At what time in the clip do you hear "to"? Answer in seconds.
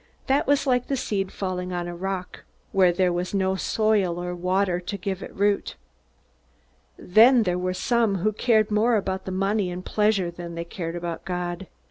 4.79-4.97